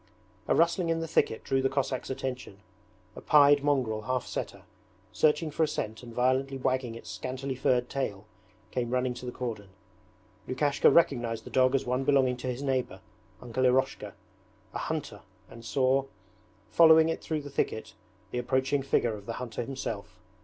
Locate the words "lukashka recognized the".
10.47-11.51